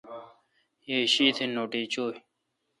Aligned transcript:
یی 0.87 0.99
شیتھ 1.13 1.39
نوٹی 1.55 1.83
چوی۔ 1.91 2.15